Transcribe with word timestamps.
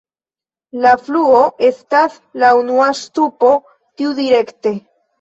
La 0.85 0.93
fluo 1.09 1.43
estas 1.69 2.17
la 2.47 2.51
unua 2.65 2.91
ŝtupo 3.05 3.55
tiudirekte. 3.81 4.79